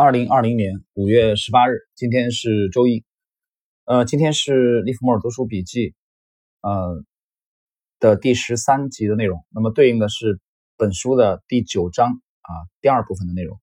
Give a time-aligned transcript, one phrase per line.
[0.00, 3.04] 二零二零年五月十八日，今天是周一。
[3.84, 5.92] 呃，今天是利弗莫尔读书笔记，
[6.60, 7.02] 呃
[7.98, 9.44] 的第十三集的内容。
[9.50, 10.38] 那么对应的是
[10.76, 12.50] 本书的第九章啊
[12.80, 13.58] 第二部分的内容。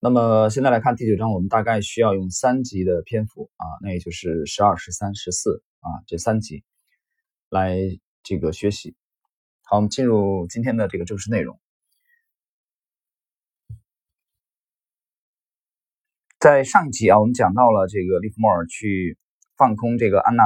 [0.00, 6.64] 那么现在来看第九章，我们大概需要用三集的篇幅啊，那也就是十二、十三、十四啊这三集
[7.48, 7.78] 来
[8.24, 8.96] 这个学习。
[9.62, 11.60] 好，我们进入今天的这个正式内容。
[16.44, 19.16] 在上一集啊，我们讲到了这个利弗莫尔去
[19.56, 20.44] 放空这个安娜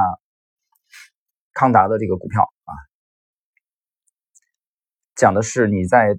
[1.51, 2.71] 康达的这个股票啊，
[5.13, 6.17] 讲的是你在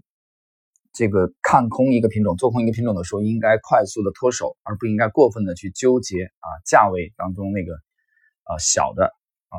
[0.93, 7.73] 这个看空一个品种、做空一个品种的时候，应该快速的脱手，而不应该过分的去纠结啊价位当中那个
[8.43, 9.57] 啊小的啊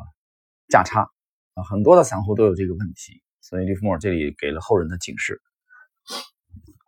[0.70, 1.10] 价差
[1.56, 5.42] 啊，很多的散户都有这个问题，所以利弗莫尔这里给了后人的警示。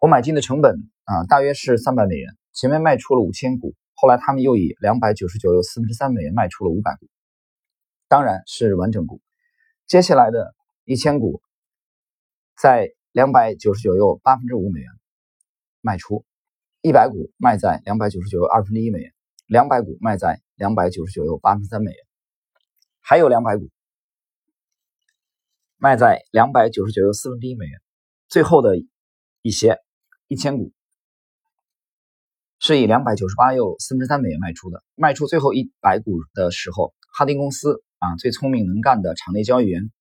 [0.04, 2.36] 我买进的成本啊，大约是三百美元。
[2.52, 7.08] 前面卖出了五千股，后来他们又以两百九十九又四分之三美元卖出了五百股，
[8.10, 9.22] 当然是完整股。
[9.88, 11.42] 接下来的一千股，
[12.62, 14.90] 在两百九十九又八分之五美元
[15.80, 16.26] 卖出，
[16.82, 19.14] 一百股卖在两百九十九又二分之一美元，
[19.46, 21.98] 两百股卖在两百九十九又八分之三美元，
[23.00, 23.70] 还有两百股
[25.78, 27.80] 卖在两百九十九又四分之一美元，
[28.28, 28.76] 最后的
[29.42, 29.80] 一些
[30.34, 30.74] 一千股。
[32.60, 34.84] 是以两百九十八又四分之三美元卖出的。
[34.96, 39.92] 卖出最后一百股的时候，哈丁公司啊最聪明能干的场内交易员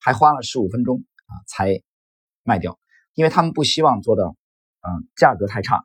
[0.00, 1.82] 还花了十五分钟啊才
[2.44, 2.78] 卖掉，
[3.12, 4.36] 因为他们不希望做到
[4.80, 5.84] 嗯价格太差。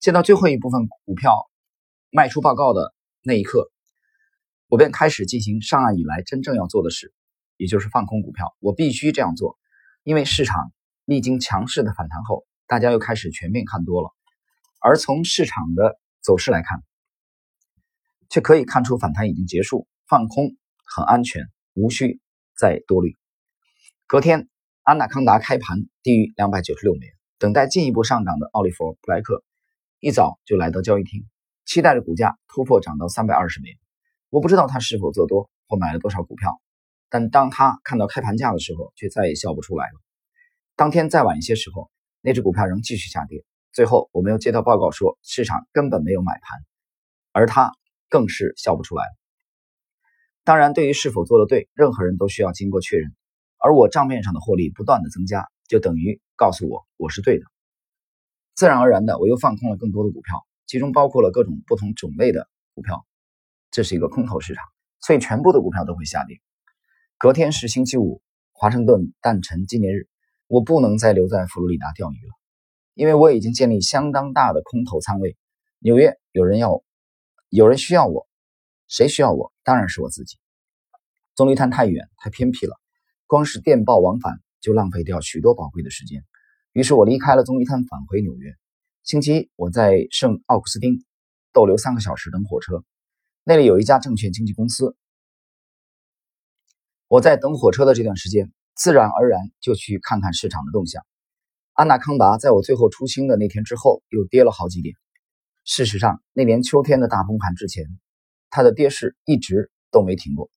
[0.00, 1.48] 见到最后一部分股票
[2.10, 3.70] 卖出报告的那一刻，
[4.66, 7.12] 我便开始进行上岸以来真正要做的事，
[7.56, 8.56] 也就是放空股票。
[8.58, 9.56] 我必须这样做，
[10.02, 10.72] 因为市场
[11.04, 14.10] 历经强势的反弹后，大家又开始全面看多了。
[14.78, 16.82] 而从市场的走势来看，
[18.28, 22.20] 却可以看出反弹已经结束，放空很安全，无需
[22.56, 23.16] 再多虑。
[24.06, 24.48] 隔天，
[24.82, 29.42] 安纳康达开盘低于两百九十六美元，等待进一步上涨的奥利弗·布莱克
[29.98, 31.26] 一早就来到交易厅，
[31.64, 33.78] 期待着股价突破涨到三百二十美元。
[34.28, 36.60] 我不知道他是否做多或买了多少股票，
[37.08, 40.00] 但当他看到开盘价的时候，却再也笑不出来了。
[40.76, 41.90] 当天再晚一些时候，
[42.20, 43.44] 那只股票仍继续下跌。
[43.72, 46.60] 最后，我们又接到报告说，市场根本没有买盘，
[47.32, 47.72] 而他
[48.08, 49.04] 更是笑不出来。
[50.42, 53.14] 当然，对于是否做的对，任何人都需要经过确认。
[53.58, 57.44] 而我账面上的获利不断的增加，就等于告诉我我是对的。
[58.54, 63.04] 自然而然的，我又放空了更多的股票，其中包括了各种不同种类的股票。
[63.70, 64.64] 这是一个空头市场，
[65.00, 66.40] 所以全部的股票都会下跌。
[67.18, 70.08] 隔天是星期五，华盛顿诞辰纪念日，
[70.48, 72.32] 我不能再留在佛罗里达钓鱼了。
[72.94, 75.36] 因为我已经建立相当大的空头仓位，
[75.78, 76.82] 纽约有人要，
[77.48, 78.26] 有人需要我，
[78.88, 79.52] 谁需要我？
[79.62, 80.36] 当然是我自己。
[81.36, 82.74] 棕榈滩太远太偏僻了，
[83.28, 86.24] 光是电报往返就浪费掉许多宝贵的时间。
[86.72, 88.52] 于是我离开了棕榈滩，返回纽约。
[89.04, 91.04] 星期一，我在圣奥克斯丁
[91.52, 92.82] 逗留三个小时等火车，
[93.44, 94.96] 那里有一家证券经纪公司。
[97.06, 101.04] 我在等火车的这段时间，自然而然就去看看市场的动向。
[101.72, 104.94] 安纳康达在我最后出清的那天之后又跌了好几点。
[105.64, 107.84] 事实上，那年秋天的大崩盘之前，
[108.50, 110.48] 它的跌势一直都没停过。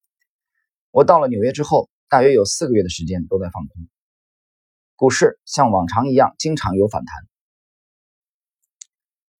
[0.92, 3.88] 我到了纽约之后，大约有四个月的时间都在放空。
[4.96, 7.16] 股市像往常一样，经常有反弹。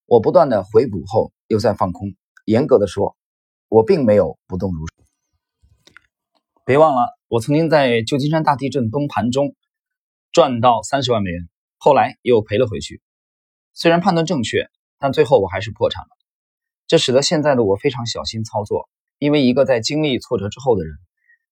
[0.08, 2.16] 我不断的回补后又在放空。
[2.46, 3.16] 严格的说，
[3.68, 5.06] 我并没有不动如山。
[6.64, 9.56] 别忘了，我曾经在旧金山大地震崩盘中
[10.32, 11.50] 赚到三十万美元。
[11.78, 13.02] 后来又赔了回去，
[13.74, 16.10] 虽然判断正确，但最后我还是破产了。
[16.86, 20.96] 这使得现在的我非常小心操作，因为一个在经历挫折之后的人，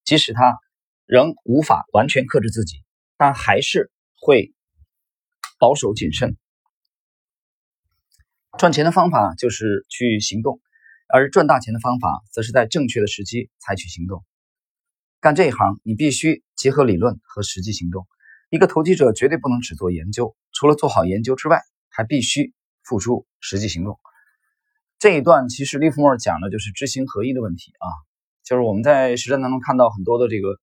[0.05, 0.59] 即使他
[1.07, 2.83] 仍无法完全克制自己，
[3.17, 3.89] 但还是
[4.21, 4.53] 会
[5.57, 6.37] 保守谨慎。
[8.59, 10.61] 赚钱的方法就是去行动，
[11.07, 14.23] 而赚大钱的方法则是在正确的时机采取行动。
[15.21, 18.07] 干这一行，你必须结合理论和实际行动。
[18.49, 23.99] 一个投机者绝对不能只做研究，除了做好研究之外，还必须付出实际行动。
[24.97, 27.87] 这一段其实利弗莫尔讲的就是知行合一的问题啊，
[28.43, 30.57] 就是我们在实战当中看到很多的这个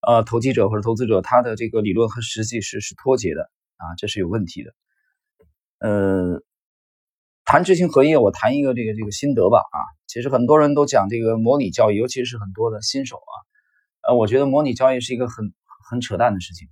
[0.00, 4.74] 呃投机者或者投资者，他的这个理论和实际是是脱节的啊，这是有问题的。
[5.78, 6.42] 呃，
[7.44, 13.34] 谈知行合一，我谈一个这个这个心得吧啊，其实很多人都讲这个模拟交易，尤其是很多的新手啊，
[14.06, 15.52] 呃，我觉得模拟交易是一个很
[15.88, 16.68] 很扯淡的事情。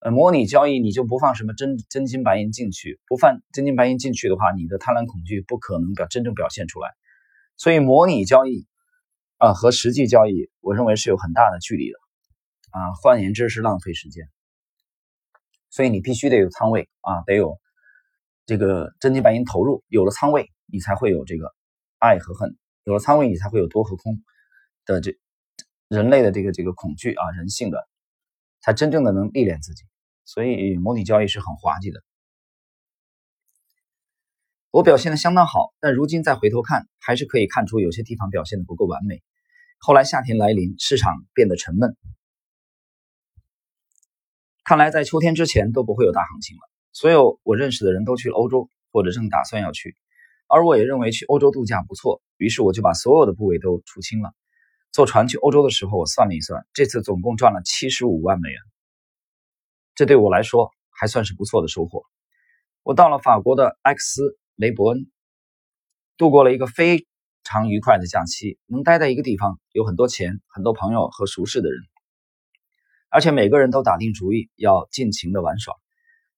[0.00, 6.90] 呃，模拟交易你就不放什么真真金白银进去，不放真金白银进去的话，你的贪婪恐惧不可能表真正表现出来。
[7.56, 8.66] 所以模拟交易
[9.38, 11.98] 啊和实际交易，我认为是有很大的距离的
[12.70, 12.92] 啊。
[13.02, 14.28] 换言之是浪费时间。
[15.70, 17.58] 所以你必须得有仓位啊，得有
[18.46, 21.52] 这个真金白银投入，有了仓位，你才会有这个
[21.98, 24.22] 爱和恨，有了仓位，你才会有多和空
[24.84, 25.16] 的这
[25.88, 27.88] 人类的这个这个恐惧啊，人性的，
[28.60, 29.84] 才真正的能历练自己。
[30.24, 32.00] 所以模拟交易是很滑稽的。
[34.70, 39.22] 我表现的相当好，但如今再回头看，还是可以看出有些地方表现的不够完美。
[39.78, 41.94] 后来夏天来临，市场变得沉闷，
[44.64, 46.62] 看来在秋天之前都不会有大行情了。
[46.92, 49.96] 所有我认识的人都去了欧洲，或者正打算要去，
[50.48, 54.32] 而我也认为去欧洲度假不错，于是我就把所有的部位都出清了。
[54.94, 58.60] 坐船去欧洲的时候，我算了一算，这次总共赚了七十五万美元。
[59.96, 62.04] 这对我来说还算是不错的收获。
[62.84, 65.10] 我到了法国的埃克斯雷伯恩，
[66.16, 67.08] 度过了一个非
[67.42, 68.56] 常愉快的假期。
[68.66, 71.80] 能待在一个地方，有很多钱、很多朋友和熟识的人，
[73.08, 75.74] 而且每个人都打定主意要尽情的玩耍，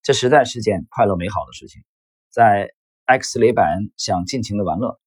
[0.02, 1.82] 这实在是件快乐美好的事情。
[2.31, 2.73] 在
[3.05, 4.99] 埃克斯雷伯恩想尽情的玩乐，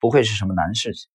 [0.00, 1.10] 不会是什么难事情。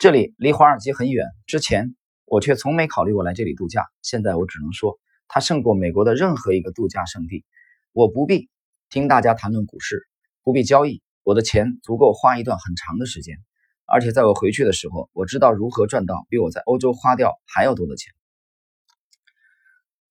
[0.00, 1.94] 这里离华尔街很远，之前。
[2.24, 3.84] 我却从没考虑过来这里度假。
[4.02, 4.98] 现在我只能说，
[5.28, 7.44] 它胜过美国的任何一个度假胜地。
[7.92, 8.48] 我不必
[8.88, 10.06] 听大家谈论股市，
[10.42, 13.36] 不必交易，我的钱足够花一段很长的时间。
[13.84, 18.14] 而且在我回去的时候，我知道如何赚到比我在欧洲花掉还要多的钱。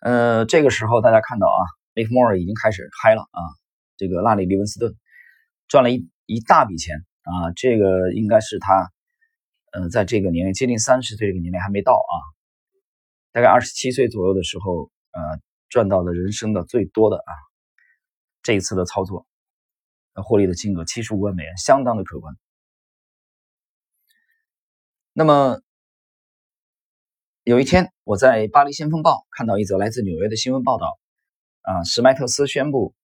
[0.01, 1.61] 呃，这个时候大家看到啊，
[1.95, 3.41] 利弗莫尔已经开始嗨了啊。
[3.97, 4.93] 这个拉里·利文斯顿
[5.67, 8.91] 赚了一一大笔钱啊，这个应该是他。
[9.71, 12.15] 嗯，在这个年龄接近三十岁这个年龄还没到啊，
[13.31, 15.39] 大概二十七岁左右的时候，呃，
[15.69, 17.31] 赚到的人生的最多的啊，
[18.41, 19.27] 这一次的操作，
[20.15, 22.35] 获利的金额七十五万美元，相当的可观。
[25.13, 25.61] 那么
[27.43, 30.97] 有一天，我在《巴黎先锋报》看到一则来自纽约的新闻报道，
[31.61, 32.95] 啊，史迈特斯宣布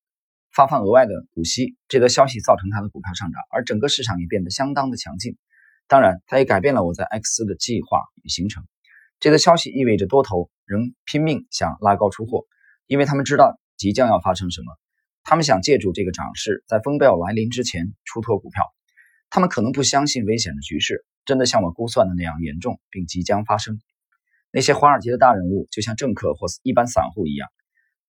[0.52, 5.38] 发放额外的股息，这则消息造成他的股票上涨，而整个市场也变得相当的强劲。
[5.88, 8.66] 当然，它也改变了我在 X 的计划与行程。
[9.20, 12.46] 这个消息意味着多头仍拼命想拉高出货，
[12.88, 14.74] 因为他们知道即将要发生什么。
[15.24, 18.64] 他们想借助这个涨势，在风暴来临之前出脱股票。
[19.30, 23.80] 他们可能不相信危险的局势真的像我估算的那样严重，并即将发生。
[24.52, 27.48] 那些华尔街的大人物就像政客或一般散户一样，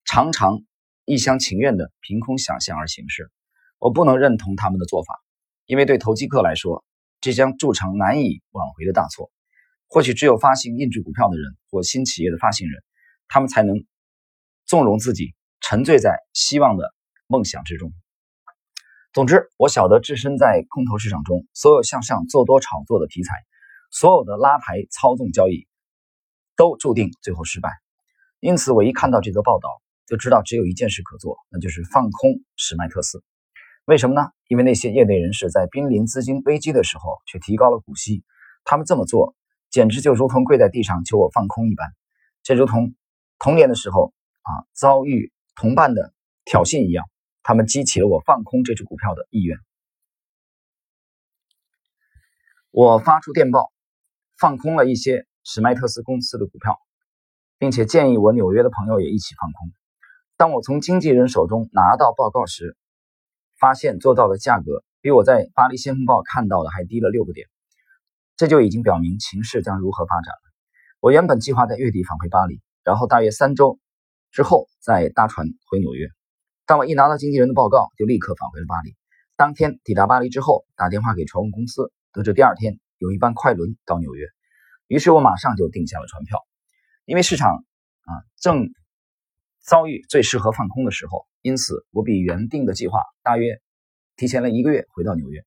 [0.04, 0.62] 常常
[1.04, 3.30] 一厢情愿地凭空想象而行事。
[3.78, 5.14] 我不能认同他们的做法，
[5.66, 6.85] 因为对投机客来说。
[7.20, 9.30] 这将铸成难以挽回的大错。
[9.88, 12.82] 或许只有发行印制股票的人或新企业的发行人，
[13.28, 13.84] 他们才能
[14.64, 16.92] 纵容自己沉醉在希望的
[17.26, 17.92] 梦想之中。
[19.12, 23.32] 总之，我晓得置身在空头市场中，所有向上做多炒作的题材，
[23.90, 25.66] 所有的拉抬操纵交易，
[26.56, 27.70] 都注定最后失败。
[28.40, 29.68] 因此，我一看到这则报道，
[30.06, 33.22] 就知道只有一件事可做，那就是放空史迈特斯。
[33.86, 34.30] 为什么呢？
[34.48, 38.24] 因为那些业内人士在濒临资金危机的时候却提高了股息，
[38.64, 39.36] 他们这么做
[39.70, 41.86] 简直就如同跪在地上求我放空一般。
[42.42, 42.96] 这如同
[43.38, 44.12] 童年的时候
[44.42, 46.12] 啊遭遇同伴的
[46.44, 47.08] 挑衅一样，
[47.44, 49.56] 他们激起了我放空这只股票的意愿。
[52.72, 53.70] 我发出电报，
[54.36, 56.76] 放空了一些史迈特斯公司的股票，
[57.56, 59.70] 并且建议我纽约的朋友也一起放空。
[60.36, 62.76] 当我从经纪人手中拿到报告时，
[63.58, 67.46] 发现做到的价格比我在巴黎先锋报看到的还低了六个点，
[68.36, 70.40] 这就已经表明情势将如何发展了。
[71.00, 73.78] 我原本计划在月底返回巴黎，然后大约三周
[74.30, 76.08] 之后再搭船回纽约。
[76.66, 78.96] 但我一拿到经纪人的报告，就立刻返回了巴黎。
[79.36, 84.26] 当天抵达巴黎之后，打电话给船务公司，得知第二天有一班快轮到纽约，
[84.88, 86.44] 于是我马上就订下了船票。
[87.04, 88.10] 因为市场啊
[88.40, 88.70] 正
[89.66, 91.26] 遭遇最适合放空的时候。
[91.42, 93.60] 因此，我比原定的计划大约
[94.16, 95.44] 提前了一个月回到纽约。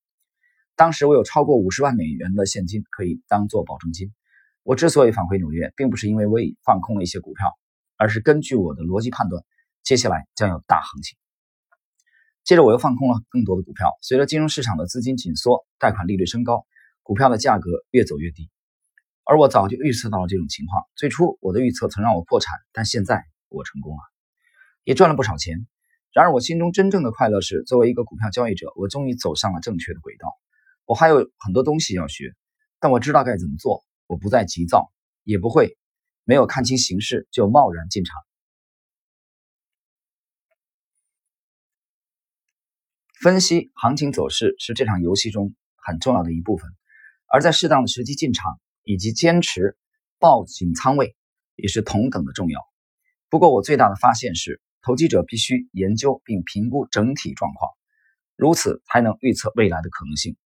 [0.76, 4.14] 当时我有超过五十万美元的现金可以当做保证金。
[4.64, 7.52] 我之所以返回纽约，并不是因为我已放空了一些股票，
[7.98, 9.44] 而是根据我的逻辑判断，
[9.84, 11.18] 接下来将有大行情。
[12.44, 13.90] 接着，我又放空了更多的股票。
[14.02, 16.66] 随着金融市场的资金紧缩，贷款利率升高，
[17.04, 18.50] 股票的价格越走越低。
[19.24, 20.84] 而我早就预测到了这种情况。
[20.96, 24.02] 最初，我的预测曾让我破产，但现在我成功了，
[24.90, 25.68] 也赚了不少钱。
[26.12, 30.36] 然而我心中真正的快乐是作为一个股票交易者我终于走上了正确的轨道。
[30.86, 32.34] 我还有很多东西要学
[32.80, 34.92] 但我知道该怎么做我不再急躁
[35.24, 35.78] 也不会
[36.24, 38.16] 没有看清形势就贸然进场。
[43.22, 46.68] 分析行情走势是这场游戏中很重要的一部分
[47.28, 49.78] 而在适当的时机进场以及坚持
[50.18, 51.16] 报警仓位
[51.56, 52.60] 也是同等的重要。
[53.30, 57.72] 不过我最大的发现是投机者必须研究并评估整体状况，
[58.36, 60.38] 如此才能预测未来的可能性。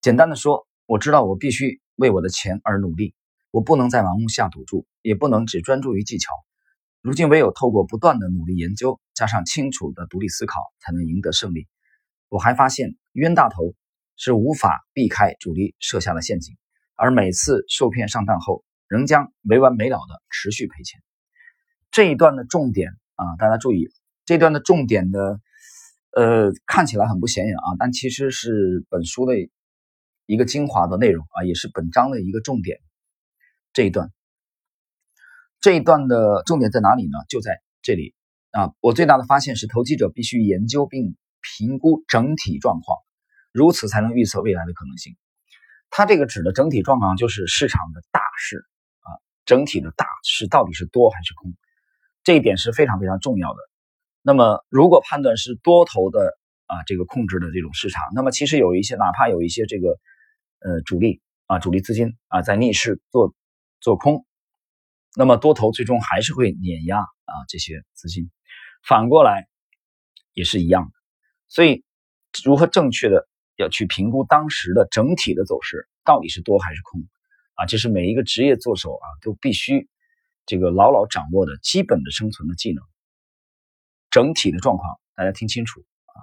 [0.00, 3.14] 简单的说，我知道我必须为我的钱而努力，
[3.50, 6.32] 我不能再盲目下赌注，也不能只专注于技巧。
[7.02, 11.68] 如今，唯有透过不断的努力研究，加上清楚的独立思考，才能赢得胜利。
[12.28, 13.74] 我还发现，冤大头
[14.16, 16.56] 是无法避开主力设下的陷阱，
[16.94, 21.00] 而每次受骗上当后，仍将没完没了的持续赔钱。
[21.90, 23.90] 这一段的重点啊，大家注意，
[24.24, 25.40] 这段的重点的，
[26.12, 29.34] 呃，看起来很不显眼啊，但其实是本书的
[30.26, 32.78] 一个精华的内容啊，也是本章的一个重点。
[33.72, 34.10] 这一段。
[35.60, 37.18] 这一段的重点在哪里呢？
[37.28, 38.14] 就在这里
[38.52, 38.72] 啊！
[38.80, 42.96] 我最大的发现是，投机者必须研究并评估整体状况，
[43.52, 45.18] 如此才能预测未来的可能性。
[45.90, 48.64] 它这个指的整体状况就是市场的大势
[49.00, 51.52] 啊，整体的大势到底是多还是空？
[52.22, 53.58] 这一点是非常非常重要的。
[54.22, 56.36] 那么，如果判断是多头的
[56.66, 59.98] 啊，这个控制的这种市场，那么其实有一些，哪怕有一些这个
[60.60, 63.34] 呃主力啊，主力资金啊，在逆势做
[63.80, 64.24] 做空。
[65.16, 68.30] 那么多头最终还是会碾压啊这些资金，
[68.86, 69.48] 反过来
[70.34, 70.92] 也是一样的。
[71.48, 71.82] 所以
[72.44, 77.00] 如何正确的要去评估当时的整体的走势到底是多还是空
[77.54, 77.66] 啊？
[77.66, 79.88] 这是每一个职业做手啊都必须
[80.46, 82.82] 这个牢牢掌握的基本的生存的技能。
[84.10, 86.14] 整体的状况大家听清楚啊，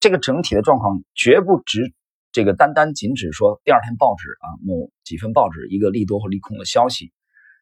[0.00, 1.92] 这个整体的状况绝不只
[2.32, 7.12] 这个单单仅指说第二天报纸啊某几份报纸一个利多或利空的消息。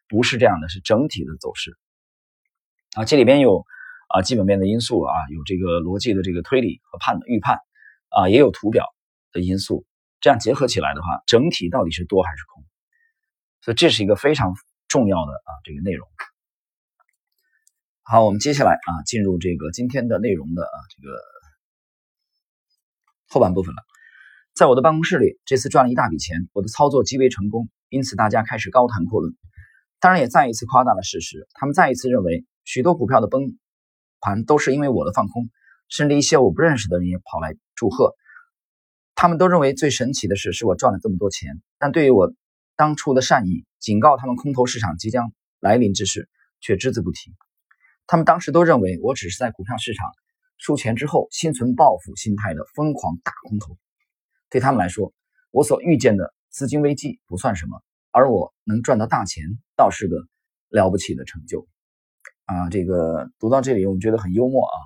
[0.06, 1.78] 不是这样的，是整体的走势
[2.94, 3.64] 啊，这里边有
[4.08, 7.58] 啊基本面的因素啊，有这个逻辑的这个推理和判预判
[8.10, 8.84] 啊，也有图表
[9.32, 9.86] 的因素，
[10.20, 12.62] 这样结合起来的话，整体到底是多还是空？
[13.62, 14.54] 所以这是一个非常
[14.88, 16.06] 重要的啊这个内容。
[18.02, 21.16] 好，我们接下来啊进入这个今天的内容的啊这个
[23.28, 23.82] 后半部分了。
[24.54, 29.34] 在我的办公室里，这次赚了一大笔钱，我的操作极为成功，因此大家开始高谈阔论。
[29.98, 31.48] 当然也再一次夸大了事实。
[31.54, 33.58] 他们再一次认为，许多股票的崩
[34.20, 35.48] 盘都是因为我的放空，
[35.88, 38.14] 甚至一些我不认识的人也跑来祝贺。
[39.16, 41.62] 他们都认为最神奇的事，是我赚了这么多钱。
[41.78, 42.32] 但对于我
[42.76, 46.26] 当初的善意，警告他们空头市场即将来临之事，
[46.58, 47.34] 却只字不提。
[48.06, 50.10] 他们当时都认为我只是在股票市场
[50.56, 53.76] 输钱之后，心存报复心态的疯狂大空头。
[54.48, 55.12] 对他们来说，
[55.50, 57.78] 我所遇见的资金危机不算什么。
[58.10, 59.44] 而我能赚到大钱，
[59.76, 60.16] 倒是个
[60.70, 61.66] 了不起的成就
[62.46, 62.70] 啊！
[62.70, 64.76] 这个读到这里，我们觉得很幽默啊。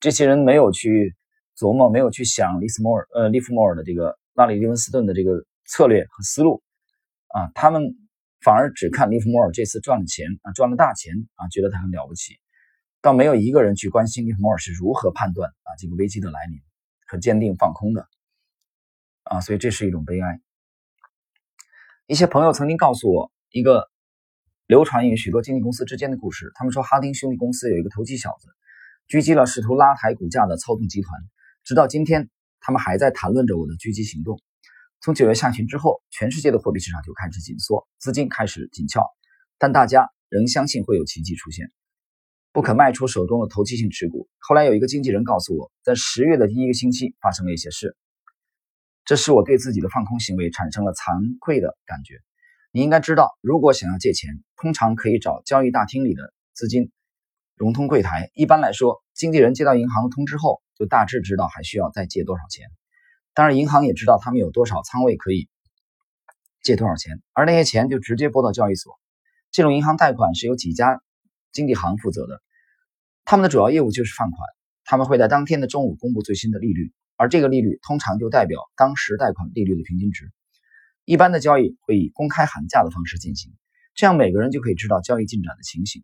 [0.00, 1.14] 这些人没有去
[1.58, 6.62] 琢磨，没有去想利斯莫尔呃利弗莫尔的这个拉里利文斯顿的这个策略和思路
[7.28, 7.82] 啊，他们
[8.44, 12.34] 反而只看利弗莫尔这次赚了钱啊，赚了大钱啊，觉得他很了不起，
[13.00, 16.60] 倒没有一个人去关心利弗莫尔是如何判断啊这个危机的来临
[17.06, 18.06] 和坚定放空的
[19.22, 20.40] 啊，所以这是一种悲哀。
[22.06, 23.88] 一些朋友曾经告诉我一个
[24.66, 26.52] 流传于许多经纪公司之间的故事。
[26.54, 28.48] 他们说，哈丁兄弟公司有一个投机小子，
[29.08, 31.10] 狙击了试图拉抬股价的操纵集团。
[31.64, 32.28] 直到今天，
[32.60, 34.38] 他们还在谈论着我的狙击行动。
[35.04, 39.04] 从九月下旬之后，全世界的货币市场就开始紧缩，资金开始紧俏，
[39.58, 41.70] 但大家仍相信会有奇迹出现，
[42.52, 44.30] 不肯卖出手中的投机性持股。
[44.38, 47.98] 后来有一个经纪人告诉我，在十月的第一个星期发生了一些事。
[49.04, 52.14] 这使我对自己的放空行为产生了惭愧的感觉。
[52.72, 56.90] 你应该知道，如果想要借钱，通常可以找交易大厅里的资金
[57.56, 58.30] 融通柜台。
[58.32, 62.70] 一般来说，经纪人接到银行的通知后，就大致知道还需要再借多少钱。
[63.34, 65.48] 当然，银行也知道他们有多少仓位可以
[66.62, 68.92] 借多少钱，而那些钱就直接拨到交易所。
[69.50, 71.02] 这种银行贷款是由几家
[71.52, 72.40] 经纪行负责的，
[73.24, 74.40] 他们的主要业务就是放款。
[74.84, 76.92] 他们会在当天的中午公布最新的利率。
[77.16, 80.32] 而这个利率通常就代表当时贷款利率的平均值。
[81.04, 83.52] 一般的交易会以公开喊价的方式进行，
[83.94, 86.02] 这样每个人就可以知道交易进展的情形。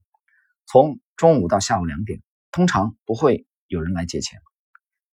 [0.66, 2.22] 从中午到下午两点，
[2.52, 4.38] 通常不会有人来借钱，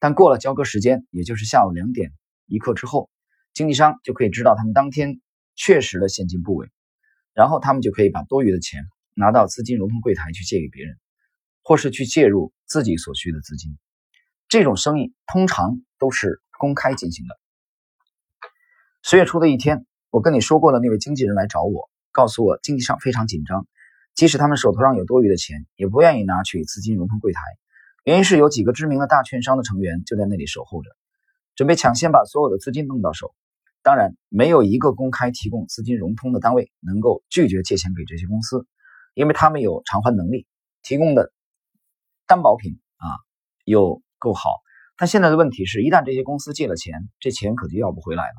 [0.05, 2.13] 但过了交割时间，也就是下午两点
[2.45, 3.09] 一刻之后，
[3.55, 5.19] 经纪商就可以知道他们当天
[5.55, 6.69] 确实的现金部位，
[7.33, 8.85] 然后他们就可以把多余的钱
[9.15, 10.99] 拿到资金融通柜台去借给别人，
[11.63, 13.79] 或是去介入自己所需的资金。
[14.47, 17.35] 这种生意通常都是公开进行的。
[19.01, 23.67] 十月初的一天，我跟你说过的那位经纪人来找我，告诉我经济上非常紧张，
[24.15, 27.41] 即使他们手头上有多余的钱，也不愿意拿去资金融通柜台，
[28.05, 30.91] 原因是有几个知名的大券商的成员就在那里守候着，
[31.55, 33.35] 准备抢先把所有的资金弄到手。
[33.83, 38.67] 当然，没有一个公开提供资金融通的单位能够拒绝借钱给这些公司，
[39.15, 40.47] 因为他们有偿还能力，
[40.83, 41.33] 提供的
[42.27, 43.09] 担保品啊
[43.65, 44.51] 又够好。
[44.97, 48.35] 但现在的问题是，一旦这些公司借了钱，这钱可就要不回来了。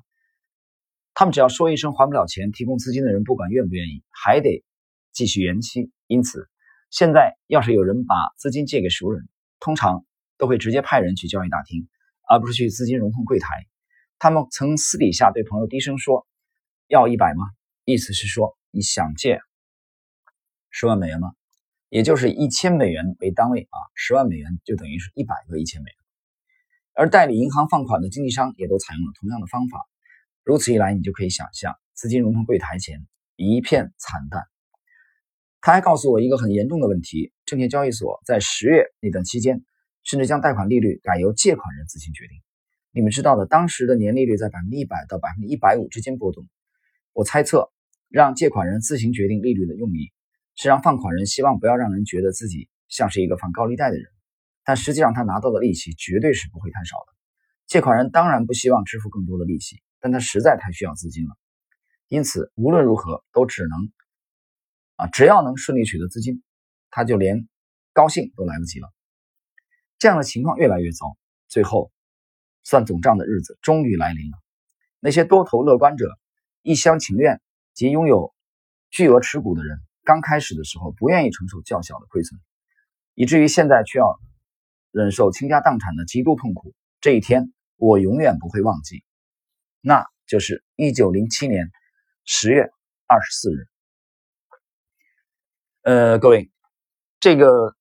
[1.13, 4.63] 他们只要说一声还不了钱，提供资金的人不管愿不愿意，还得
[5.11, 5.91] 继续延期。
[6.07, 6.47] 因此，
[6.89, 9.27] 现在要是有人把资金借给熟人，
[9.59, 10.05] 通常
[10.37, 11.87] 都会直接派人去交易大厅，
[12.29, 13.47] 而不是去资金融通柜台。
[14.19, 16.25] 他们曾私底下对朋友低声说
[16.87, 17.45] ：“要一百吗？”
[17.85, 19.39] 意思是说你想借
[20.69, 21.33] 十万美元吗？
[21.89, 25.97] 也就是一千美元为单位啊，十万美元就等于是一百个一千美元。
[26.93, 29.79] 而代理银行放款的经纪商也都采用了同样的方法。
[30.43, 34.43] 如此一来，你就可以想象资金融通柜台前一片惨淡。
[35.65, 39.63] 他还告诉我一个很严重的问题：证券交易所，在十月那段期间，
[40.03, 42.37] 甚至将贷款利率改由借款人自行决定。
[42.91, 46.45] 你们知道的，当时的年利率在百分之一百到百分之一百五之间波动。
[47.13, 47.71] 我猜测，
[48.09, 50.11] 让借款人自行决定利率的用意，
[50.53, 54.05] 是让放款人希望不要让人觉得自己像是一个放高利贷的人。
[54.63, 57.13] 但实际上，他拿到的利息绝对是不会太少的。
[57.65, 61.31] 借款人当然不希望支付更多的利息，但他实在太需要资金了。
[62.07, 63.91] 因此，无论如何都只能
[64.95, 66.43] 啊，只要能顺利取得资金，
[66.89, 67.47] 他就连
[67.93, 68.91] 高兴都来不及了。
[69.97, 71.91] 这样的情况越来越糟，最后
[72.63, 74.37] 算总账的日子终于来临了。
[74.99, 76.07] 那些多头乐观者、
[76.61, 77.41] 一厢情愿
[77.73, 78.33] 及拥有
[78.89, 82.39] 巨额持股的人，刚开始的时候不愿意承受较小的亏损，
[83.13, 84.19] 以至于现在却要。
[84.97, 89.03] 忍受倾家荡产的极度痛苦，这一天我永远不会忘记。
[89.81, 91.69] 那就是一九零七年
[92.23, 92.69] 十月
[93.05, 93.67] 二十四日。
[95.85, 96.49] 呃，各位，
[97.19, 97.75] 这个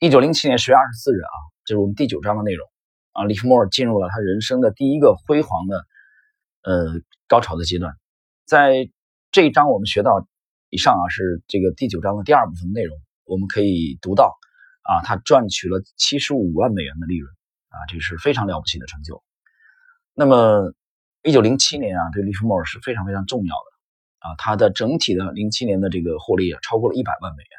[0.00, 1.30] 一九零七年十月二十四日啊，
[1.64, 2.68] 这是我们第九章的内容
[3.12, 3.22] 啊。
[3.26, 5.86] 利弗莫尔进入了他人生的第一个辉煌的
[6.64, 7.94] 呃高潮的阶段。
[8.44, 8.90] 在
[9.30, 10.26] 这一章我们学到
[10.68, 14.36] 以上啊，是这个第九章的第二部分内容，我们可以读到。
[14.82, 17.32] 啊，他赚取了七十五万美元的利润，
[17.68, 19.22] 啊，这是非常了不起的成就。
[20.12, 20.72] 那么，
[21.22, 23.75] 一九零七年啊，对利弗莫尔是非常非常重要的，
[24.26, 27.50] 啊，它的整体的零七年的这个获利啊，超过了一百万美元。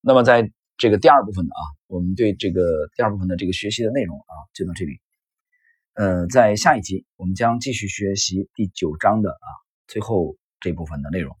[0.00, 2.62] 那么，在这个第二部分的啊，我们对这个
[2.94, 5.00] 第二部分的这个学习的内容啊，就到这里。
[5.94, 9.48] 呃，在下一集我们将继续学习第九章的啊
[9.88, 11.36] 最后这部分的内容。